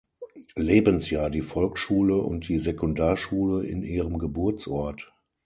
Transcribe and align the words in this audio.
Lebensjahr 0.55 1.29
die 1.29 1.43
Volksschule 1.43 2.17
und 2.17 2.47
die 2.49 2.57
Sekundarschule 2.57 3.63
in 3.67 3.83
ihrem 3.83 4.17
Geburtsort. 4.17 5.13